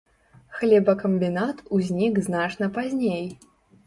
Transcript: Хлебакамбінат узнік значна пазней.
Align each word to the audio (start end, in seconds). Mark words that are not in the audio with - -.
Хлебакамбінат 0.59 1.57
узнік 1.77 2.13
значна 2.29 2.71
пазней. 2.79 3.23